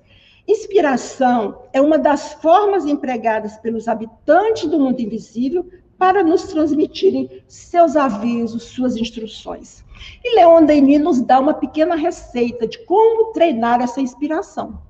[0.48, 7.96] inspiração é uma das formas empregadas pelos habitantes do mundo invisível para nos transmitirem seus
[7.96, 9.84] avisos, suas instruções.
[10.24, 14.82] E Leon Denis nos dá uma pequena receita de como treinar essa inspiração.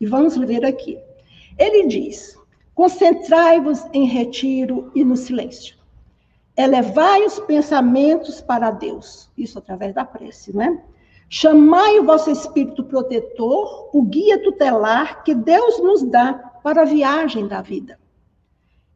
[0.00, 0.98] E vamos ver aqui.
[1.58, 2.38] Ele diz:
[2.74, 5.79] concentrai-vos em retiro e no silêncio.
[6.60, 9.30] Elevai os pensamentos para Deus.
[9.36, 10.82] Isso através da prece, não é?
[11.26, 17.46] Chamai o vosso espírito protetor, o guia tutelar que Deus nos dá para a viagem
[17.46, 17.98] da vida.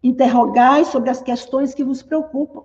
[0.03, 2.64] Interrogai sobre as questões que vos preocupam.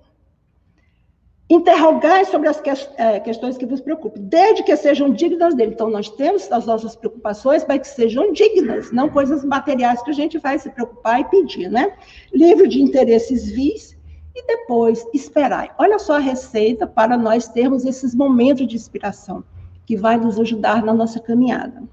[1.49, 5.71] Interrogai sobre as que, é, questões que vos preocupam, desde que sejam dignas dele.
[5.73, 10.13] Então, nós temos as nossas preocupações para que sejam dignas, não coisas materiais que a
[10.13, 11.95] gente vai se preocupar e pedir, né?
[12.33, 13.98] Livre de interesses vis
[14.39, 15.69] e depois esperai.
[15.77, 19.43] Olha só a receita para nós termos esses momentos de inspiração,
[19.85, 21.83] que vai nos ajudar na nossa caminhada.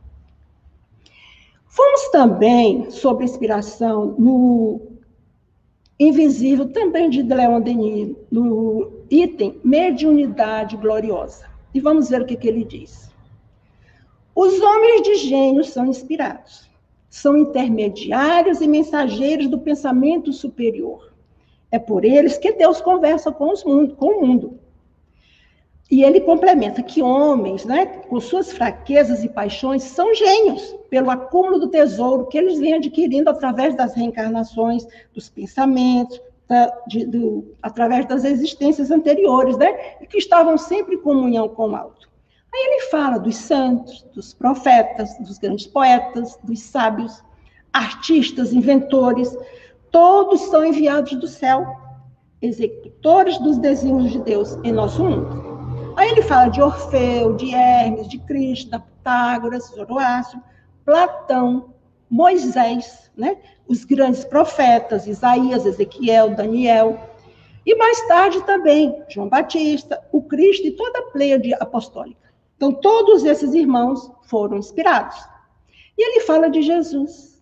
[1.66, 4.80] Fomos também sobre inspiração no
[5.98, 11.48] Invisível, também de Leon Denis, no item Mediunidade Gloriosa.
[11.72, 13.10] E vamos ver o que, que ele diz.
[14.34, 16.70] Os homens de gênio são inspirados,
[17.08, 21.15] são intermediários e mensageiros do pensamento superior.
[21.70, 24.60] É por eles que Deus conversa com, os mundo, com o mundo.
[25.90, 31.60] E ele complementa que homens, né, com suas fraquezas e paixões, são gênios pelo acúmulo
[31.60, 38.06] do tesouro que eles vêm adquirindo através das reencarnações, dos pensamentos, da, de, do, através
[38.06, 42.08] das existências anteriores, né, e que estavam sempre em comunhão com o alto.
[42.52, 47.22] Aí ele fala dos santos, dos profetas, dos grandes poetas, dos sábios,
[47.72, 49.36] artistas, inventores,
[49.90, 51.66] todos são enviados do céu,
[52.40, 55.94] executores dos desígnios de Deus em nosso mundo.
[55.96, 60.40] Aí ele fala de Orfeu, de Hermes, de Cristo, Pitágoras, Zoroastro,
[60.84, 61.74] Platão,
[62.10, 63.38] Moisés, né?
[63.66, 67.00] os grandes profetas, Isaías, Ezequiel, Daniel.
[67.64, 72.26] E mais tarde também, João Batista, o Cristo e toda a pleiade apostólica.
[72.56, 75.16] Então, todos esses irmãos foram inspirados.
[75.98, 77.35] E ele fala de Jesus,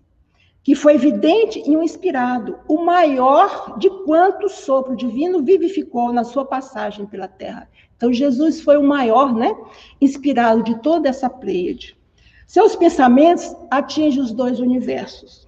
[0.65, 6.25] que foi evidente e um inspirado, o maior de quanto o sopro divino vivificou na
[6.25, 7.69] sua passagem pela terra.
[7.95, 9.55] Então, Jesus foi o maior, né?
[10.01, 11.95] Inspirado de toda essa pleiade.
[12.47, 15.47] Seus pensamentos atingem os dois universos.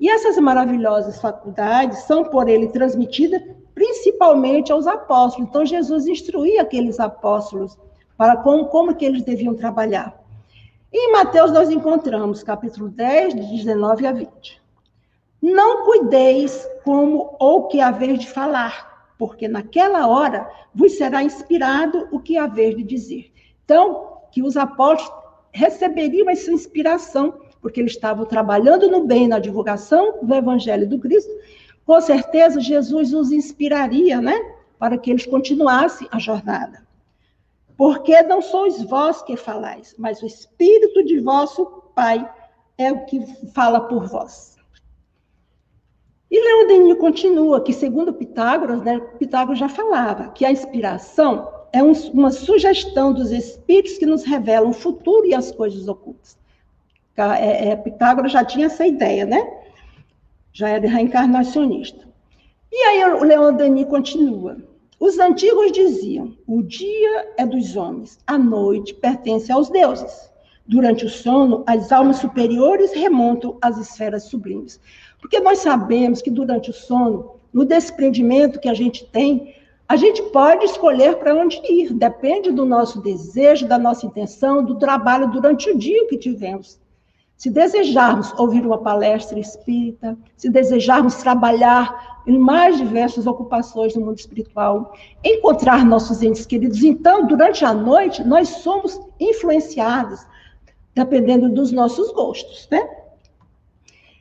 [0.00, 3.42] E essas maravilhosas faculdades são por ele transmitidas
[3.74, 5.46] principalmente aos apóstolos.
[5.46, 7.76] Então, Jesus instruía aqueles apóstolos
[8.16, 10.18] para como, como que eles deviam trabalhar.
[10.90, 14.62] Em Mateus nós encontramos, capítulo 10, de 19 a 20.
[15.42, 22.18] Não cuideis como ou que haver de falar, porque naquela hora vos será inspirado o
[22.18, 23.30] que haver de dizer.
[23.64, 25.12] Então, que os apóstolos
[25.52, 31.30] receberiam essa inspiração, porque eles estavam trabalhando no bem, na divulgação do evangelho do Cristo,
[31.84, 34.54] com certeza Jesus os inspiraria, né?
[34.78, 36.87] Para que eles continuassem a jornada.
[37.78, 41.64] Porque não sois vós que falais, mas o Espírito de vosso
[41.94, 42.28] Pai
[42.76, 43.24] é o que
[43.54, 44.56] fala por vós.
[46.28, 51.80] E Leon Denis continua que, segundo Pitágoras, né, Pitágoras já falava que a inspiração é
[51.80, 56.36] um, uma sugestão dos espíritos que nos revelam o futuro e as coisas ocultas.
[57.16, 59.40] É, é, Pitágoras já tinha essa ideia, né?
[60.52, 62.08] Já era reencarnacionista.
[62.72, 64.56] E aí o Leon Denis continua.
[65.00, 70.28] Os antigos diziam: o dia é dos homens, a noite pertence aos deuses.
[70.66, 74.80] Durante o sono, as almas superiores remontam às esferas sublimes.
[75.20, 79.54] Porque nós sabemos que durante o sono, no desprendimento que a gente tem,
[79.88, 84.78] a gente pode escolher para onde ir, depende do nosso desejo, da nossa intenção, do
[84.78, 86.78] trabalho durante o dia que tivemos.
[87.38, 94.18] Se desejarmos ouvir uma palestra espírita, se desejarmos trabalhar em mais diversas ocupações no mundo
[94.18, 94.92] espiritual,
[95.24, 100.26] encontrar nossos entes queridos, então, durante a noite, nós somos influenciados,
[100.96, 102.86] dependendo dos nossos gostos, né?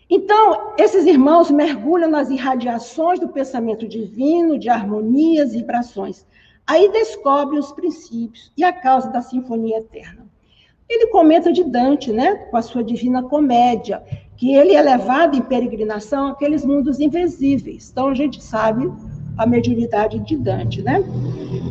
[0.07, 6.23] Então, esses irmãos mergulham nas irradiações do pensamento divino, de harmonias e vibrações.
[6.67, 10.26] Aí descobrem os princípios e a causa da sinfonia eterna.
[10.89, 14.01] Ele comenta de Dante, né, com a sua Divina Comédia,
[14.37, 17.89] que ele é levado em peregrinação àqueles mundos invisíveis.
[17.91, 18.89] Então, a gente sabe
[19.37, 21.03] a mediunidade de Dante, né?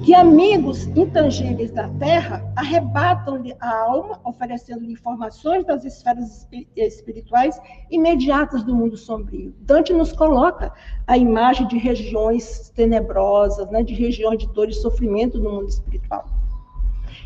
[0.05, 7.61] Que amigos intangíveis da Terra arrebatam-lhe a alma, oferecendo-lhe informações das esferas espirituais
[7.91, 9.53] imediatas do mundo sombrio.
[9.63, 10.73] Dante nos coloca
[11.07, 13.83] a imagem de regiões tenebrosas, né?
[13.83, 16.25] de regiões de dor e sofrimento no mundo espiritual.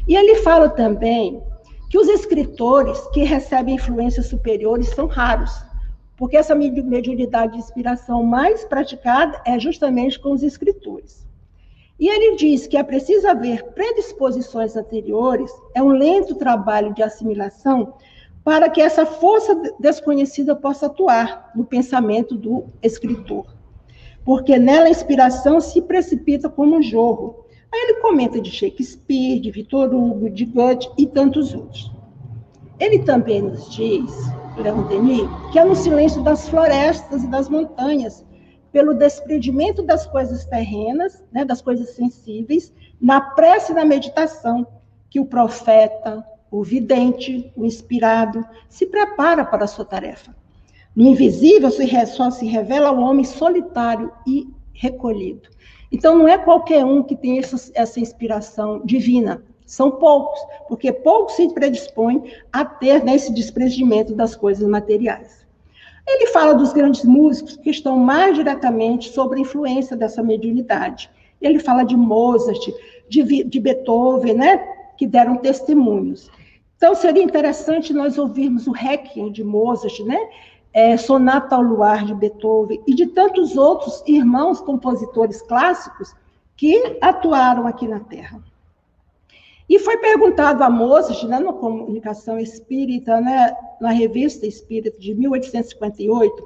[0.09, 1.43] E ele fala também
[1.91, 5.68] que os escritores que recebem influências superiores são raros
[6.20, 11.26] porque essa mediunidade de inspiração mais praticada é justamente com os escritores.
[11.99, 17.95] E ele diz que é preciso haver predisposições anteriores, é um lento trabalho de assimilação,
[18.45, 23.47] para que essa força desconhecida possa atuar no pensamento do escritor.
[24.22, 27.47] Porque nela a inspiração se precipita como um jorro.
[27.73, 31.91] Aí ele comenta de Shakespeare, de Victor Hugo, de Goethe e tantos outros.
[32.79, 34.11] Ele também nos diz
[34.57, 38.25] Leon Denis, que é no silêncio das florestas e das montanhas,
[38.73, 44.66] pelo desprendimento das coisas terrenas, né, das coisas sensíveis, na prece e na meditação,
[45.09, 50.35] que o profeta, o vidente, o inspirado, se prepara para a sua tarefa.
[50.95, 51.71] No invisível
[52.07, 55.49] só se revela o homem solitário e recolhido.
[55.93, 59.43] Então, não é qualquer um que tem essa, essa inspiração divina.
[59.66, 65.47] São poucos, porque poucos se predispõem a ter nesse desprendimento das coisas materiais.
[66.07, 71.11] Ele fala dos grandes músicos que estão mais diretamente sob a influência dessa mediunidade.
[71.41, 72.68] Ele fala de Mozart,
[73.09, 74.57] de, de Beethoven, né,
[74.97, 76.30] que deram testemunhos.
[76.76, 80.18] Então, seria interessante nós ouvirmos o Requiem de Mozart, né,
[80.73, 86.14] é, Sonata ao Luar de Beethoven e de tantos outros irmãos compositores clássicos
[86.57, 88.41] que atuaram aqui na Terra.
[89.68, 96.45] E foi perguntado a Mozart, né, na comunicação espírita, né, na revista Espírita de 1858,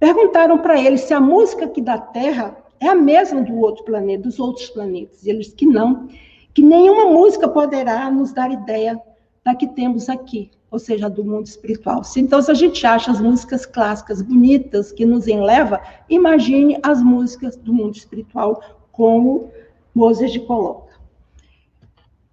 [0.00, 4.24] perguntaram para ele se a música aqui da Terra é a mesma do outro planeta,
[4.24, 5.22] dos outros planetas.
[5.22, 6.08] E ele disse que não,
[6.54, 9.00] que nenhuma música poderá nos dar ideia
[9.44, 12.02] da que temos aqui, ou seja, do mundo espiritual.
[12.16, 17.56] Então, se a gente acha as músicas clássicas bonitas que nos enleva, imagine as músicas
[17.56, 18.62] do mundo espiritual,
[18.92, 19.50] como
[19.94, 20.92] Mozart coloca.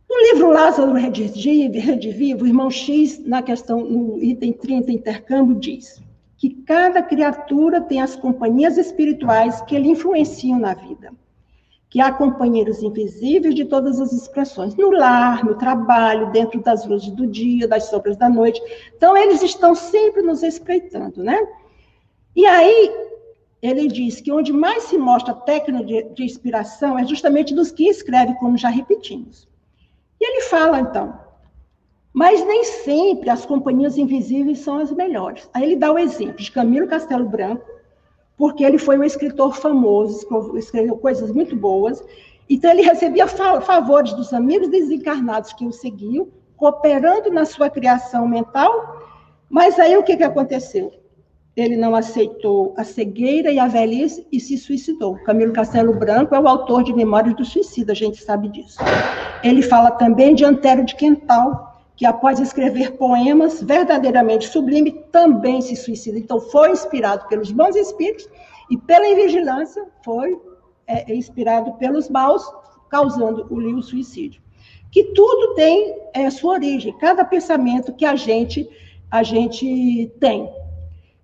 [0.09, 6.01] No livro Lázaro Redivivo, o irmão X, na questão, no item 30, intercâmbio, diz
[6.35, 11.11] que cada criatura tem as companhias espirituais que lhe influenciam na vida.
[11.89, 17.09] Que há companheiros invisíveis de todas as expressões, no lar, no trabalho, dentro das luzes
[17.11, 18.61] do dia, das sombras da noite.
[18.95, 21.39] Então, eles estão sempre nos espreitando, né?
[22.35, 22.91] E aí,
[23.61, 27.71] ele diz que onde mais se mostra a técnica de, de inspiração é justamente dos
[27.71, 29.47] que escrevem, como já repetimos.
[30.19, 31.17] E ele fala, então,
[32.13, 35.49] mas nem sempre as companhias invisíveis são as melhores.
[35.53, 37.65] Aí ele dá o exemplo de Camilo Castelo Branco,
[38.39, 40.25] porque ele foi um escritor famoso,
[40.57, 42.01] escreveu coisas muito boas,
[42.49, 48.97] então ele recebia favores dos amigos desencarnados que o seguiam, cooperando na sua criação mental,
[49.49, 50.93] mas aí o que, que aconteceu?
[51.55, 55.15] ele não aceitou a cegueira e a velhice e se suicidou.
[55.25, 58.77] Camilo Castelo Branco é o autor de Memórias do Suicida, a gente sabe disso.
[59.43, 61.68] Ele fala também de Antero de Quental,
[61.99, 66.17] que após escrever poemas verdadeiramente sublimes, também se suicida.
[66.17, 68.25] Então, foi inspirado pelos bons espíritos
[68.71, 70.39] e pela invigilância, foi
[70.87, 72.41] é, inspirado pelos maus,
[72.89, 74.41] causando o suicídio.
[74.89, 78.69] Que tudo tem é, sua origem, cada pensamento que a gente,
[79.11, 80.49] a gente tem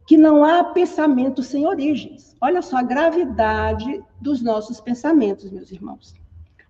[0.06, 2.36] que não há pensamento sem origens.
[2.42, 6.14] Olha só a gravidade dos nossos pensamentos, meus irmãos.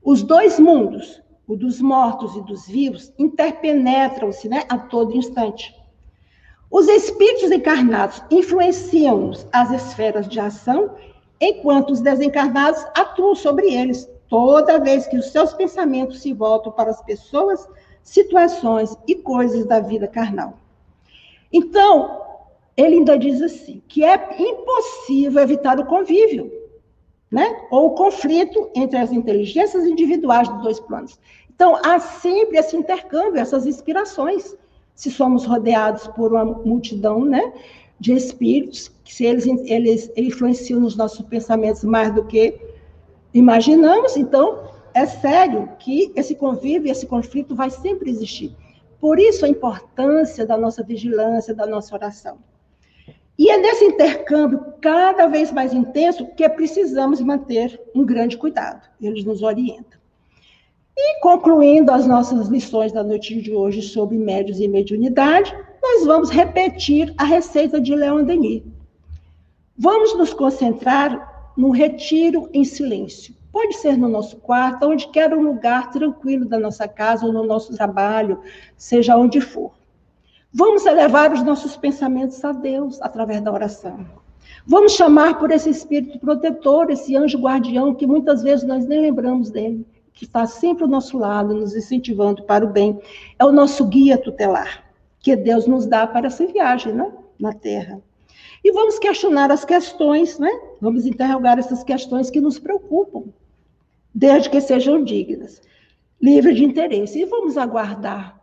[0.03, 5.75] Os dois mundos, o dos mortos e dos vivos, interpenetram-se né, a todo instante.
[6.71, 10.95] Os espíritos encarnados influenciam as esferas de ação,
[11.39, 14.09] enquanto os desencarnados atuam sobre eles.
[14.27, 17.67] toda vez que os seus pensamentos se voltam para as pessoas,
[18.01, 20.57] situações e coisas da vida carnal.
[21.53, 22.21] Então,
[22.75, 26.51] ele ainda diz assim, que é impossível evitar o convívio,
[27.35, 27.53] né?
[27.69, 31.19] Ou o conflito entre as inteligências individuais dos dois planos.
[31.53, 34.55] Então, há sempre esse intercâmbio, essas inspirações.
[34.95, 37.51] Se somos rodeados por uma multidão, né?
[37.99, 42.57] De espíritos, que se eles, eles influenciam nos nossos pensamentos mais do que
[43.33, 48.55] imaginamos, então é sério que esse convívio, esse conflito vai sempre existir.
[48.97, 52.37] Por isso a importância da nossa vigilância, da nossa oração.
[53.37, 58.87] E é nesse intercâmbio cada vez mais intenso que precisamos manter um grande cuidado.
[59.01, 59.99] Eles nos orientam.
[60.97, 66.29] E concluindo as nossas lições da noite de hoje sobre médios e mediunidade, nós vamos
[66.29, 68.63] repetir a receita de Leon Denis.
[69.77, 73.35] Vamos nos concentrar no retiro em silêncio.
[73.51, 77.45] Pode ser no nosso quarto, onde quer um lugar tranquilo da nossa casa ou no
[77.45, 78.41] nosso trabalho,
[78.77, 79.73] seja onde for.
[80.57, 84.05] Vamos elevar os nossos pensamentos a Deus através da oração.
[84.65, 89.51] Vamos chamar por esse espírito protetor, esse anjo guardião, que muitas vezes nós nem lembramos
[89.51, 92.97] dele, que está sempre ao nosso lado, nos incentivando para o bem.
[93.37, 94.85] É o nosso guia tutelar,
[95.19, 97.11] que Deus nos dá para essa viagem né?
[97.37, 98.01] na Terra.
[98.63, 100.49] E vamos questionar as questões, né?
[100.79, 103.25] Vamos interrogar essas questões que nos preocupam,
[104.13, 105.61] desde que sejam dignas,
[106.21, 107.19] livre de interesse.
[107.19, 108.34] E vamos aguardar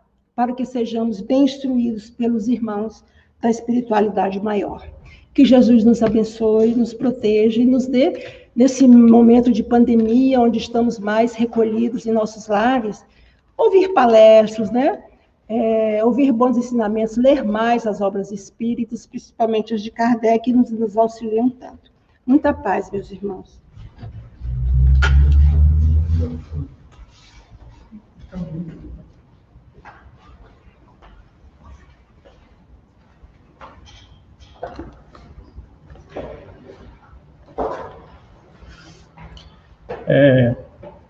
[0.42, 3.04] para que sejamos bem instruídos pelos irmãos
[3.40, 4.84] da espiritualidade maior.
[5.32, 10.98] Que Jesus nos abençoe, nos proteja e nos dê, nesse momento de pandemia, onde estamos
[10.98, 13.04] mais recolhidos em nossos lares,
[13.56, 15.04] ouvir palestras, né?
[15.48, 20.72] É, ouvir bons ensinamentos, ler mais as obras espíritas, principalmente as de Kardec, que nos,
[20.72, 21.92] nos auxiliam tanto.
[22.26, 23.60] Muita paz, meus irmãos.
[40.06, 40.56] É,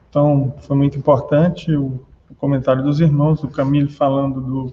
[0.09, 2.01] então, foi muito importante o,
[2.31, 4.73] o, comentário dos irmãos, do Camilo falando do,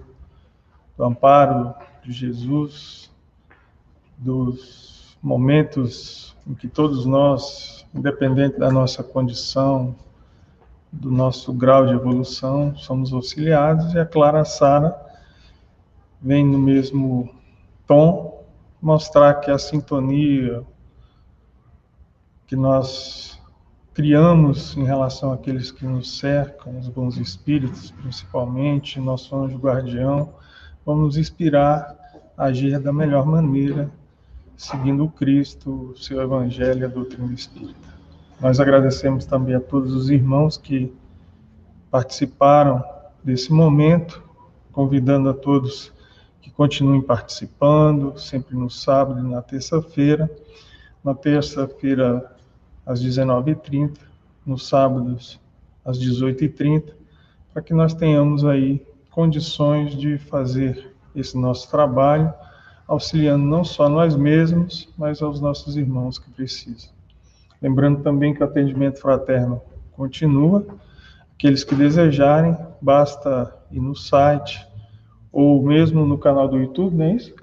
[0.96, 1.74] do amparo
[2.04, 3.10] de Jesus,
[4.18, 9.94] dos momentos em que todos nós, independente da nossa condição,
[10.92, 14.94] do nosso grau de evolução, somos auxiliados, e a Clara Sara
[16.20, 17.30] vem no mesmo
[17.86, 18.39] tom
[18.80, 20.64] mostrar que a sintonia
[22.46, 23.40] que nós
[23.92, 30.32] criamos em relação àqueles que nos cercam, os bons espíritos, principalmente, nosso anjo guardião,
[30.84, 31.96] vamos nos inspirar
[32.36, 33.90] a agir da melhor maneira,
[34.56, 37.88] seguindo o Cristo, o seu Evangelho e a doutrina espírita.
[38.40, 40.92] Nós agradecemos também a todos os irmãos que
[41.90, 42.82] participaram
[43.22, 44.22] desse momento,
[44.72, 45.92] convidando a todos
[46.40, 50.30] que continuem participando, sempre no sábado e na terça-feira.
[51.04, 52.34] Na terça-feira,
[52.84, 53.98] às 19h30,
[54.44, 55.40] nos sábados
[55.84, 56.92] às 18h30,
[57.52, 62.32] para que nós tenhamos aí condições de fazer esse nosso trabalho,
[62.86, 66.90] auxiliando não só nós mesmos, mas aos nossos irmãos que precisam.
[67.60, 69.60] Lembrando também que o atendimento fraterno
[69.92, 70.64] continua.
[71.34, 74.69] Aqueles que desejarem, basta ir no site
[75.32, 77.34] ou mesmo no canal do YouTube, não é isso?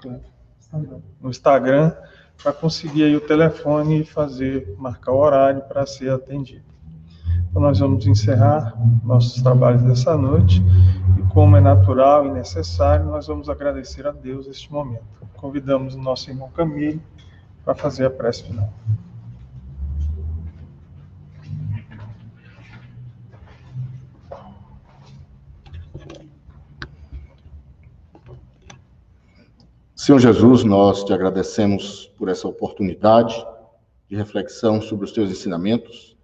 [1.20, 1.92] No Instagram,
[2.42, 6.68] para conseguir aí o telefone e fazer, marcar o horário para ser atendido.
[7.50, 10.62] Então, nós vamos encerrar nossos trabalhos dessa noite
[11.18, 15.04] e, como é natural e necessário, nós vamos agradecer a Deus este momento.
[15.36, 17.00] Convidamos o nosso irmão Camilo
[17.64, 18.72] para fazer a prece final.
[30.08, 33.46] Senhor Jesus, nós te agradecemos por essa oportunidade
[34.08, 36.16] de reflexão sobre os teus ensinamentos.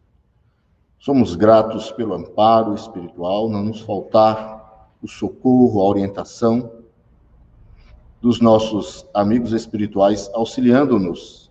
[0.98, 6.72] Somos gratos pelo amparo espiritual, não nos faltar o socorro, a orientação
[8.22, 11.50] dos nossos amigos espirituais, auxiliando-nos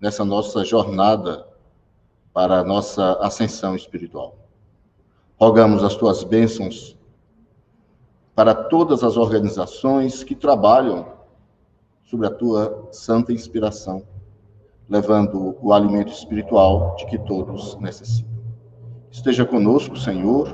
[0.00, 1.46] nessa nossa jornada
[2.32, 4.36] para a nossa ascensão espiritual.
[5.38, 6.96] Rogamos as tuas bênçãos
[8.34, 11.17] para todas as organizações que trabalham
[12.08, 14.02] sobre a tua santa inspiração,
[14.88, 18.32] levando o alimento espiritual de que todos necessitam.
[19.10, 20.48] Esteja conosco, Senhor,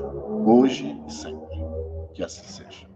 [0.44, 1.44] hoje e sempre.
[2.12, 2.93] Que assim seja.